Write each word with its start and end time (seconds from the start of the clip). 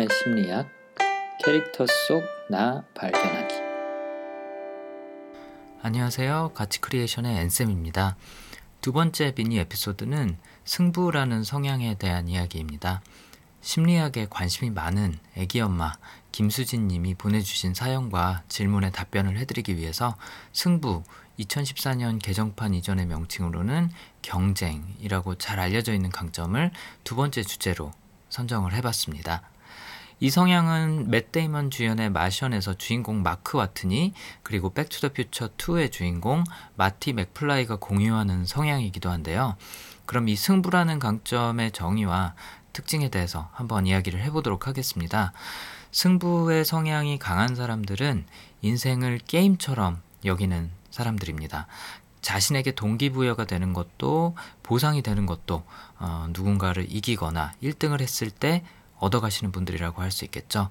영화의 0.00 0.08
심리학, 0.10 0.68
캐릭터 1.44 1.84
속 1.86 2.24
나 2.48 2.82
발견하기. 2.94 3.54
안녕하세요. 5.82 6.52
가치 6.54 6.80
크리에이션의 6.80 7.36
앤쌤입니다. 7.36 8.16
두 8.80 8.92
번째 8.92 9.32
미니 9.34 9.58
에피소드는 9.58 10.38
승부라는 10.64 11.44
성향에 11.44 11.96
대한 11.98 12.28
이야기입니다. 12.28 13.02
심리학에 13.60 14.28
관심이 14.30 14.70
많은 14.70 15.18
애기 15.36 15.60
엄마 15.60 15.92
김수진 16.32 16.88
님이 16.88 17.14
보내주신 17.14 17.74
사연과 17.74 18.44
질문에 18.48 18.90
답변을 18.90 19.36
해드리기 19.38 19.76
위해서 19.76 20.16
승부 20.52 21.02
2014년 21.38 22.20
개정판 22.22 22.74
이전의 22.74 23.06
명칭으로는 23.06 23.90
경쟁이라고 24.22 25.36
잘 25.36 25.60
알려져 25.60 25.92
있는 25.92 26.10
강점을 26.10 26.70
두 27.04 27.16
번째 27.16 27.42
주제로 27.42 27.92
선정을 28.30 28.72
해봤습니다. 28.74 29.42
이 30.22 30.28
성향은 30.28 31.08
맷 31.08 31.32
데이먼 31.32 31.70
주연의 31.70 32.10
마션에서 32.10 32.74
주인공 32.74 33.22
마크 33.22 33.56
와트니 33.56 34.12
그리고 34.42 34.68
백투더퓨처 34.74 35.48
2의 35.56 35.90
주인공 35.90 36.44
마티 36.76 37.14
맥플라이가 37.14 37.76
공유하는 37.76 38.44
성향이기도 38.44 39.08
한데요. 39.08 39.56
그럼 40.04 40.28
이 40.28 40.36
승부라는 40.36 40.98
강점의 40.98 41.72
정의와 41.72 42.34
특징에 42.74 43.08
대해서 43.08 43.48
한번 43.54 43.86
이야기를 43.86 44.20
해보도록 44.24 44.66
하겠습니다. 44.66 45.32
승부의 45.90 46.66
성향이 46.66 47.18
강한 47.18 47.54
사람들은 47.54 48.26
인생을 48.60 49.20
게임처럼 49.26 50.02
여기는 50.26 50.70
사람들입니다. 50.90 51.66
자신에게 52.20 52.72
동기부여가 52.72 53.46
되는 53.46 53.72
것도 53.72 54.36
보상이 54.62 55.00
되는 55.00 55.24
것도 55.24 55.64
어, 55.98 56.26
누군가를 56.34 56.86
이기거나 56.90 57.54
1등을 57.62 58.02
했을 58.02 58.30
때 58.30 58.62
얻어가시는 59.00 59.52
분들이라고 59.52 60.02
할 60.02 60.10
수 60.10 60.24
있겠죠. 60.24 60.68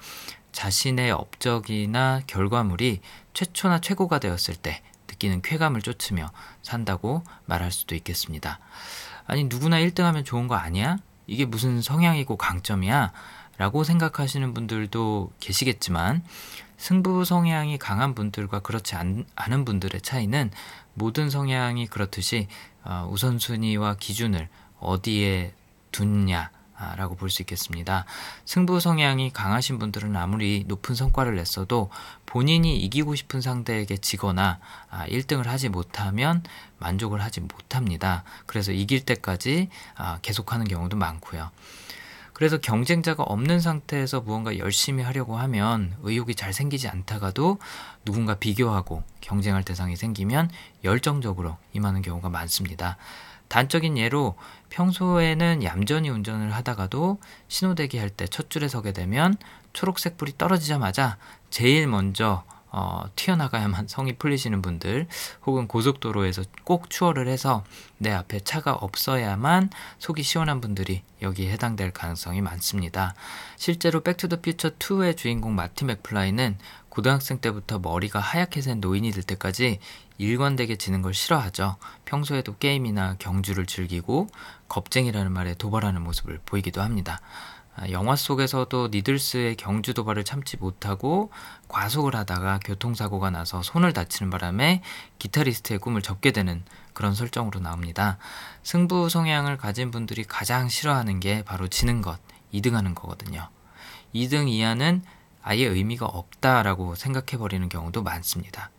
자신의 0.51 1.11
업적이나 1.11 2.21
결과물이 2.27 3.01
최초나 3.33 3.79
최고가 3.81 4.19
되었을 4.19 4.55
때 4.55 4.81
느끼는 5.07 5.41
쾌감을 5.41 5.81
쫓으며 5.81 6.31
산다고 6.61 7.23
말할 7.45 7.71
수도 7.71 7.95
있겠습니다. 7.95 8.59
아니, 9.27 9.43
누구나 9.43 9.77
1등 9.77 10.03
하면 10.03 10.23
좋은 10.23 10.47
거 10.47 10.55
아니야? 10.55 10.97
이게 11.27 11.45
무슨 11.45 11.81
성향이고 11.81 12.37
강점이야? 12.37 13.11
라고 13.57 13.83
생각하시는 13.83 14.53
분들도 14.53 15.31
계시겠지만, 15.39 16.23
승부 16.77 17.25
성향이 17.25 17.77
강한 17.77 18.15
분들과 18.15 18.59
그렇지 18.59 18.95
않, 18.95 19.25
은 19.51 19.65
분들의 19.65 20.01
차이는 20.01 20.49
모든 20.93 21.29
성향이 21.29 21.87
그렇듯이 21.87 22.47
어, 22.83 23.07
우선순위와 23.11 23.97
기준을 23.97 24.47
어디에 24.79 25.53
두냐, 25.91 26.51
라고 26.97 27.15
볼 27.15 27.29
수 27.29 27.41
있겠습니다. 27.41 28.05
승부 28.45 28.79
성향이 28.79 29.31
강하신 29.31 29.79
분들은 29.79 30.15
아무리 30.15 30.63
높은 30.67 30.95
성과를 30.95 31.35
냈어도 31.35 31.89
본인이 32.25 32.77
이기고 32.77 33.15
싶은 33.15 33.41
상대에게 33.41 33.97
지거나 33.97 34.59
1등을 34.91 35.47
아, 35.47 35.51
하지 35.51 35.69
못하면 35.69 36.43
만족을 36.77 37.21
하지 37.21 37.41
못합니다. 37.41 38.23
그래서 38.45 38.71
이길 38.71 39.05
때까지 39.05 39.69
아, 39.95 40.19
계속하는 40.21 40.67
경우도 40.67 40.97
많고요. 40.97 41.51
그래서 42.39 42.57
경쟁자가 42.57 43.23
없는 43.23 43.59
상태에서 43.59 44.21
무언가 44.21 44.57
열심히 44.57 45.03
하려고 45.03 45.35
하면 45.39 45.93
의욕이 46.03 46.35
잘 46.35 46.53
생기지 46.53 46.87
않다가도 46.87 47.57
누군가 48.05 48.35
비교하고 48.35 49.03
경쟁할 49.19 49.65
대상이 49.65 49.97
생기면 49.97 50.49
열정적으로 50.85 51.57
임하는 51.73 52.01
경우가 52.01 52.29
많습니다. 52.29 52.95
단적인 53.49 53.97
예로 53.97 54.35
평소에는 54.69 55.63
얌전히 55.65 56.07
운전을 56.07 56.53
하다가도 56.55 57.19
신호대기 57.49 57.97
할 57.97 58.11
때 58.11 58.25
첫 58.27 58.49
줄에 58.49 58.69
서게 58.69 58.93
되면 58.93 59.35
초록색 59.73 60.15
불이 60.15 60.37
떨어지자마자 60.37 61.17
제일 61.49 61.87
먼저 61.87 62.45
어, 62.71 63.03
튀어나가야만 63.15 63.87
성이 63.89 64.13
풀리시는 64.13 64.61
분들 64.61 65.07
혹은 65.45 65.67
고속도로에서 65.67 66.43
꼭 66.63 66.89
추월을 66.89 67.27
해서 67.27 67.63
내 67.97 68.11
앞에 68.11 68.39
차가 68.41 68.73
없어야만 68.73 69.69
속이 69.99 70.23
시원한 70.23 70.61
분들이 70.61 71.03
여기에 71.21 71.51
해당될 71.51 71.91
가능성이 71.91 72.41
많습니다. 72.41 73.13
실제로 73.57 74.01
백투더퓨처 74.01 74.77
2의 74.77 75.17
주인공 75.17 75.55
마티 75.55 75.85
맥플라이는 75.85 76.57
고등학생 76.89 77.39
때부터 77.39 77.79
머리가 77.79 78.19
하얗게 78.19 78.61
샌 78.61 78.79
노인이 78.79 79.11
될 79.11 79.23
때까지 79.23 79.79
일관되게 80.17 80.75
지는 80.75 81.01
걸 81.01 81.13
싫어하죠. 81.13 81.77
평소에도 82.05 82.57
게임이나 82.57 83.15
경주를 83.19 83.65
즐기고 83.65 84.27
겁쟁이라는 84.67 85.31
말에 85.31 85.53
도발하는 85.53 86.01
모습을 86.01 86.39
보이기도 86.45 86.81
합니다. 86.81 87.21
아, 87.75 87.89
영화 87.91 88.15
속에서도 88.15 88.89
니들스의 88.91 89.55
경주 89.55 89.93
도발을 89.93 90.23
참지 90.23 90.57
못하고 90.57 91.31
과속을 91.67 92.15
하다가 92.15 92.59
교통사고가 92.65 93.29
나서 93.29 93.61
손을 93.61 93.93
다치는 93.93 94.29
바람에 94.29 94.81
기타리스트의 95.19 95.79
꿈을 95.79 96.01
접게 96.01 96.31
되는 96.31 96.63
그런 96.93 97.13
설정으로 97.13 97.59
나옵니다. 97.59 98.17
승부 98.63 99.07
성향을 99.07 99.57
가진 99.57 99.91
분들이 99.91 100.23
가장 100.23 100.67
싫어하는 100.67 101.19
게 101.19 101.43
바로 101.43 101.67
지는 101.67 102.01
것, 102.01 102.19
2등하는 102.53 102.95
거거든요. 102.95 103.47
2등 104.13 104.49
이하는 104.49 105.03
아예 105.41 105.65
의미가 105.65 106.05
없다라고 106.05 106.95
생각해버리는 106.95 107.69
경우도 107.69 108.03
많습니다. 108.03 108.71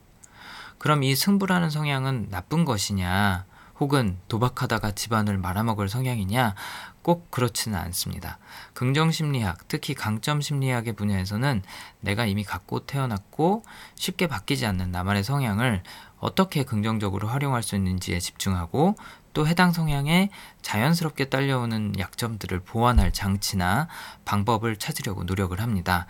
그럼 0.79 1.03
이 1.03 1.15
승부라는 1.15 1.71
성향은 1.71 2.29
나쁜 2.31 2.65
것이냐, 2.65 3.47
혹은 3.81 4.19
도박하다가 4.29 4.93
집안을 4.93 5.39
말아먹을 5.39 5.89
성향이냐? 5.89 6.55
꼭 7.03 7.31
그렇지는 7.31 7.79
않습니다. 7.79 8.39
긍정심리학, 8.75 9.69
특히 9.69 9.95
강점심리학의 9.95 10.95
분야에서는 10.95 11.63
내가 12.01 12.27
이미 12.27 12.45
갖고 12.45 12.81
태어났고 12.81 13.63
쉽게 13.95 14.27
바뀌지 14.27 14.67
않는 14.67 14.91
나만의 14.91 15.25
성향을 15.25 15.83
어떻게 16.19 16.65
긍정적으로 16.65 17.29
활용할 17.29 17.63
수 17.63 17.75
있는지에 17.77 18.19
집중하고 18.19 18.97
또 19.33 19.47
해당 19.47 19.73
성향에 19.73 20.29
자연스럽게 20.61 21.27
딸려오는 21.27 21.99
약점들을 21.99 22.61
보완할 22.61 23.13
장치나 23.13 23.89
방법을 24.25 24.77
찾으려고 24.77 25.25
노력을 25.25 25.59
합니다. 25.61 26.07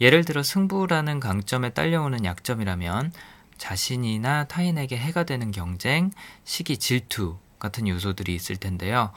예를 0.00 0.24
들어 0.24 0.42
승부라는 0.42 1.20
강점에 1.20 1.70
딸려오는 1.70 2.24
약점이라면 2.24 3.12
자신이나 3.56 4.44
타인에게 4.44 4.98
해가 4.98 5.24
되는 5.24 5.52
경쟁, 5.52 6.10
시기, 6.42 6.76
질투 6.76 7.38
같은 7.58 7.88
요소들이 7.88 8.34
있을 8.34 8.56
텐데요. 8.56 9.12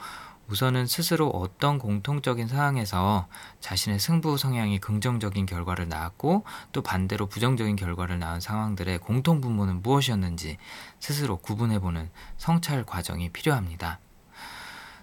우선은 0.50 0.86
스스로 0.86 1.28
어떤 1.28 1.78
공통적인 1.78 2.48
상황에서 2.48 3.28
자신의 3.60 3.98
승부 3.98 4.38
성향이 4.38 4.78
긍정적인 4.78 5.44
결과를 5.44 5.88
낳았고 5.88 6.44
또 6.72 6.82
반대로 6.82 7.26
부정적인 7.26 7.76
결과를 7.76 8.18
낳은 8.18 8.40
상황들의 8.40 8.98
공통 8.98 9.42
분모는 9.42 9.82
무엇이었는지 9.82 10.56
스스로 11.00 11.36
구분해보는 11.36 12.10
성찰 12.38 12.84
과정이 12.84 13.28
필요합니다. 13.30 14.00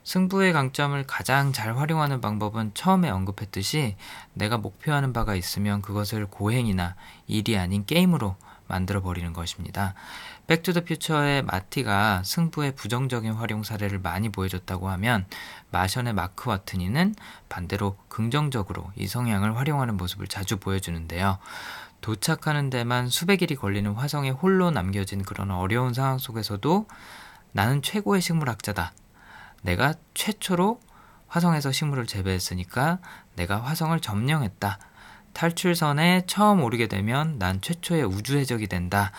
승부의 0.03 0.53
강점을 0.53 1.03
가장 1.07 1.51
잘 1.51 1.77
활용하는 1.77 2.22
방법은 2.22 2.72
처음에 2.75 3.09
언급했듯이 3.09 3.95
내가 4.33 4.57
목표하는 4.57 5.13
바가 5.13 5.35
있으면 5.35 5.81
그것을 5.81 6.27
고행이나 6.27 6.95
일이 7.27 7.57
아닌 7.57 7.85
게임으로 7.85 8.35
만들어 8.67 9.01
버리는 9.01 9.31
것입니다. 9.33 9.93
백투더퓨처의 10.47 11.43
마티가 11.43 12.23
승부의 12.23 12.75
부정적인 12.75 13.33
활용 13.33 13.63
사례를 13.63 13.99
많이 13.99 14.29
보여줬다고 14.29 14.89
하면 14.89 15.25
마션의 15.71 16.13
마크 16.13 16.49
와트니는 16.49 17.15
반대로 17.49 17.97
긍정적으로 18.07 18.91
이 18.95 19.07
성향을 19.07 19.57
활용하는 19.57 19.97
모습을 19.97 20.27
자주 20.27 20.57
보여주는데요. 20.57 21.39
도착하는 22.01 22.69
데만 22.69 23.09
수백 23.09 23.41
일이 23.41 23.55
걸리는 23.55 23.91
화성에 23.93 24.29
홀로 24.29 24.69
남겨진 24.69 25.23
그런 25.23 25.51
어려운 25.51 25.93
상황 25.93 26.17
속에서도 26.17 26.87
나는 27.51 27.81
최고의 27.81 28.21
식물학자다. 28.21 28.93
내가 29.63 29.95
최초로 30.13 30.79
화성에서 31.27 31.71
식물을 31.71 32.05
재배했으니까 32.05 32.99
내가 33.35 33.61
화성을 33.61 33.99
점령했다. 33.99 34.77
탈출선에 35.35 36.23
처음 36.27 36.63
오르게 36.63 36.87
되면 36.87 37.37
난 37.37 37.59
최초의 37.61 38.05
우주 38.05 38.37
해적이 38.37 38.67
된다. 38.67 39.11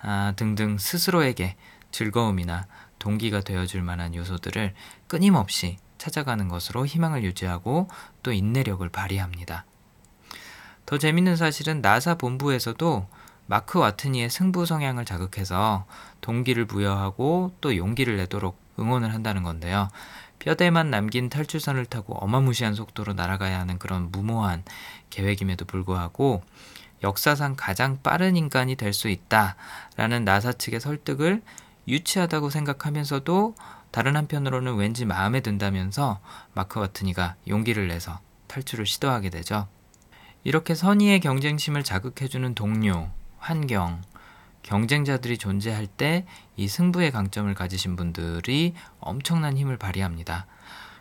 아, 0.00 0.32
등등 0.36 0.78
스스로에게 0.78 1.56
즐거움이나 1.90 2.66
동기가 3.00 3.40
되어줄 3.40 3.82
만한 3.82 4.14
요소들을 4.14 4.72
끊임없이 5.08 5.76
찾아가는 5.98 6.46
것으로 6.48 6.86
희망을 6.86 7.24
유지하고 7.24 7.88
또 8.22 8.32
인내력을 8.32 8.88
발휘합니다. 8.88 9.64
더 10.86 10.96
재밌는 10.96 11.36
사실은 11.36 11.80
나사 11.80 12.14
본부에서도 12.14 13.08
마크 13.46 13.78
와트니의 13.78 14.30
승부 14.30 14.66
성향을 14.66 15.04
자극해서 15.04 15.86
동기를 16.20 16.66
부여하고 16.66 17.52
또 17.60 17.76
용기를 17.76 18.16
내도록 18.16 18.58
응원을 18.78 19.12
한다는 19.12 19.42
건데요. 19.42 19.88
뼈대만 20.44 20.90
남긴 20.90 21.30
탈출선을 21.30 21.86
타고 21.86 22.14
어마무시한 22.18 22.74
속도로 22.74 23.14
날아가야 23.14 23.58
하는 23.58 23.78
그런 23.78 24.10
무모한 24.12 24.62
계획임에도 25.08 25.64
불구하고 25.64 26.42
역사상 27.02 27.54
가장 27.56 27.98
빠른 28.02 28.36
인간이 28.36 28.76
될 28.76 28.92
수 28.92 29.08
있다라는 29.08 30.24
나사 30.24 30.52
측의 30.52 30.80
설득을 30.80 31.42
유치하다고 31.88 32.50
생각하면서도 32.50 33.54
다른 33.90 34.16
한편으로는 34.16 34.74
왠지 34.76 35.06
마음에 35.06 35.40
든다면서 35.40 36.20
마크 36.52 36.78
와트니가 36.78 37.36
용기를 37.48 37.88
내서 37.88 38.20
탈출을 38.46 38.84
시도하게 38.86 39.30
되죠. 39.30 39.66
이렇게 40.44 40.74
선의의 40.74 41.20
경쟁심을 41.20 41.84
자극해주는 41.84 42.54
동료, 42.54 43.08
환경, 43.38 44.02
경쟁자들이 44.64 45.38
존재할 45.38 45.86
때 45.86 46.26
이 46.56 46.68
승부의 46.68 47.10
강점을 47.10 47.52
가지신 47.54 47.96
분들이 47.96 48.74
엄청난 49.00 49.56
힘을 49.56 49.76
발휘합니다. 49.76 50.46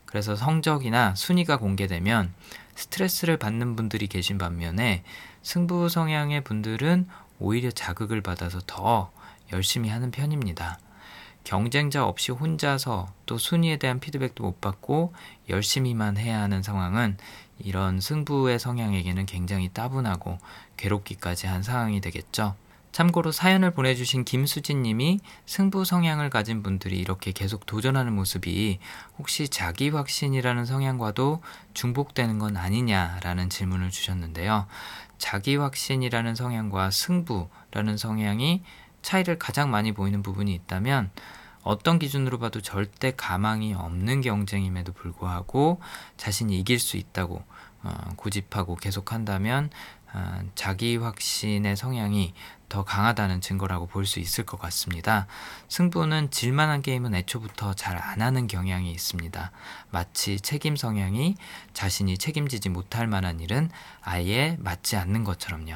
그래서 0.05 0.35
성적이나 0.35 1.15
순위가 1.15 1.57
공개되면 1.57 2.33
스트레스를 2.75 3.37
받는 3.37 3.75
분들이 3.75 4.07
계신 4.07 4.37
반면에 4.37 5.03
승부 5.43 5.89
성향의 5.89 6.43
분들은 6.43 7.07
오히려 7.39 7.69
자극을 7.71 8.21
받아서 8.21 8.61
더 8.65 9.11
열심히 9.51 9.89
하는 9.89 10.11
편입니다. 10.11 10.79
경쟁자 11.43 12.05
없이 12.05 12.31
혼자서 12.31 13.11
또 13.25 13.37
순위에 13.37 13.77
대한 13.77 13.99
피드백도 13.99 14.43
못 14.43 14.61
받고 14.61 15.13
열심히만 15.49 16.17
해야 16.17 16.41
하는 16.41 16.63
상황은 16.63 17.17
이런 17.59 17.99
승부의 17.99 18.59
성향에게는 18.59 19.25
굉장히 19.25 19.69
따분하고 19.69 20.39
괴롭기까지 20.77 21.47
한 21.47 21.61
상황이 21.61 22.01
되겠죠. 22.01 22.55
참고로 22.93 23.31
사연을 23.31 23.71
보내주신 23.71 24.23
김수진 24.23 24.83
님이 24.83 25.19
승부 25.47 25.83
성향을 25.83 26.29
가진 26.29 26.61
분들이 26.61 26.99
이렇게 26.99 27.31
계속 27.31 27.65
도전하는 27.65 28.13
모습이 28.13 28.77
혹시 29.17 29.49
자기 29.49 29.89
확신이라는 29.89 30.65
성향과도 30.65 31.41
중복되는 31.73 32.37
건 32.37 32.55
아니냐라는 32.55 33.49
질문을 33.49 33.89
주셨는데요. 33.89 34.67
자기 35.17 35.55
확신이라는 35.55 36.35
성향과 36.35 36.91
승부라는 36.91 37.97
성향이 37.97 38.61
차이를 39.01 39.39
가장 39.39 39.71
많이 39.71 39.91
보이는 39.91 40.21
부분이 40.21 40.53
있다면 40.53 41.09
어떤 41.63 41.97
기준으로 41.97 42.37
봐도 42.37 42.61
절대 42.61 43.11
가망이 43.17 43.73
없는 43.73 44.21
경쟁임에도 44.21 44.93
불구하고 44.93 45.81
자신이 46.17 46.59
이길 46.59 46.77
수 46.77 46.97
있다고 46.97 47.43
어, 47.83 47.91
고집하고 48.15 48.75
계속한다면 48.75 49.69
어, 50.02 50.02
자기 50.55 50.97
확신의 50.97 51.75
성향이 51.75 52.33
더 52.69 52.83
강하다는 52.83 53.41
증거라고 53.41 53.87
볼 53.87 54.05
수 54.05 54.19
있을 54.19 54.45
것 54.45 54.59
같습니다. 54.59 55.27
승부는 55.69 56.31
질만한 56.31 56.81
게임은 56.81 57.13
애초부터 57.15 57.73
잘 57.73 57.97
안 57.97 58.21
하는 58.21 58.47
경향이 58.47 58.91
있습니다. 58.91 59.51
마치 59.91 60.39
책임 60.39 60.75
성향이 60.75 61.35
자신이 61.73 62.17
책임지지 62.17 62.69
못할 62.69 63.07
만한 63.07 63.39
일은 63.39 63.69
아예 64.01 64.57
맞지 64.59 64.95
않는 64.97 65.23
것처럼요. 65.23 65.75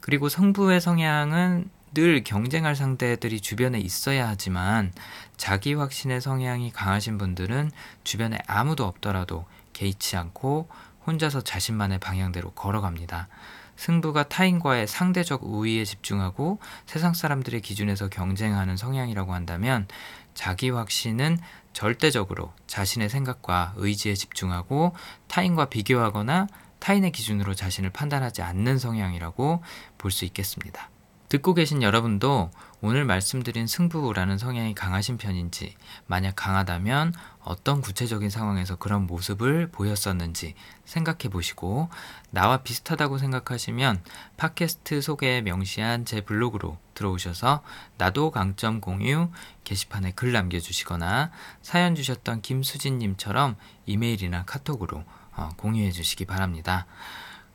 그리고 0.00 0.28
승부의 0.28 0.80
성향은 0.80 1.70
늘 1.94 2.22
경쟁할 2.22 2.76
상대들이 2.76 3.40
주변에 3.40 3.78
있어야 3.78 4.28
하지만 4.28 4.92
자기 5.36 5.74
확신의 5.74 6.20
성향이 6.20 6.70
강하신 6.70 7.18
분들은 7.18 7.70
주변에 8.04 8.38
아무도 8.46 8.84
없더라도 8.86 9.46
개의치 9.72 10.16
않고 10.16 10.68
혼자서 11.08 11.40
자신만의 11.40 11.98
방향대로 11.98 12.50
걸어갑니다. 12.50 13.28
승부가 13.76 14.28
타인과의 14.28 14.86
상대적 14.86 15.44
우위에 15.44 15.84
집중하고 15.84 16.58
세상 16.84 17.14
사람들의 17.14 17.60
기준에서 17.62 18.08
경쟁하는 18.08 18.76
성향이라고 18.76 19.32
한다면 19.32 19.88
자기 20.34 20.68
확신은 20.70 21.38
절대적으로 21.72 22.52
자신의 22.66 23.08
생각과 23.08 23.72
의지에 23.76 24.14
집중하고 24.14 24.94
타인과 25.28 25.66
비교하거나 25.66 26.48
타인의 26.80 27.12
기준으로 27.12 27.54
자신을 27.54 27.90
판단하지 27.90 28.42
않는 28.42 28.78
성향이라고 28.78 29.62
볼 29.96 30.10
수 30.10 30.24
있겠습니다. 30.26 30.90
듣고 31.28 31.52
계신 31.52 31.82
여러분도 31.82 32.50
오늘 32.80 33.04
말씀드린 33.04 33.66
승부라는 33.66 34.38
성향이 34.38 34.74
강하신 34.74 35.18
편인지, 35.18 35.74
만약 36.06 36.36
강하다면 36.36 37.12
어떤 37.40 37.82
구체적인 37.82 38.30
상황에서 38.30 38.76
그런 38.76 39.06
모습을 39.06 39.68
보였었는지 39.68 40.54
생각해 40.84 41.28
보시고, 41.30 41.90
나와 42.30 42.58
비슷하다고 42.58 43.18
생각하시면 43.18 44.02
팟캐스트 44.36 45.02
소개에 45.02 45.42
명시한 45.42 46.04
제 46.04 46.20
블로그로 46.22 46.78
들어오셔서 46.94 47.62
나도 47.98 48.30
강점 48.30 48.80
공유 48.80 49.30
게시판에 49.64 50.12
글 50.12 50.32
남겨주시거나 50.32 51.30
사연 51.62 51.94
주셨던 51.94 52.40
김수진님처럼 52.40 53.56
이메일이나 53.86 54.44
카톡으로 54.44 55.04
어, 55.32 55.50
공유해 55.56 55.90
주시기 55.90 56.24
바랍니다. 56.24 56.86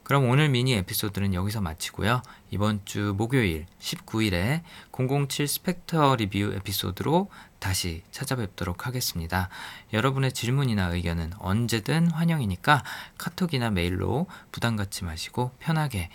그럼 0.03 0.29
오늘 0.29 0.49
미니 0.49 0.73
에피소드는 0.73 1.33
여기서 1.33 1.61
마치고요. 1.61 2.21
이번 2.51 2.81
주 2.85 3.13
목요일 3.17 3.65
19일에 3.79 4.61
007 4.91 5.47
스펙터 5.47 6.17
리뷰 6.17 6.53
에피소드로 6.55 7.29
다시 7.59 8.03
찾아뵙도록 8.11 8.85
하겠습니다. 8.85 9.49
여러분의 9.93 10.33
질문이나 10.33 10.87
의견은 10.87 11.31
언제든 11.39 12.11
환영이니까 12.11 12.83
카톡이나 13.17 13.69
메일로 13.69 14.27
부담 14.51 14.75
갖지 14.75 15.05
마시고 15.05 15.51
편하게 15.59 16.09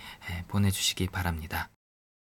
보내주시기 0.48 1.08
바랍니다. 1.08 1.70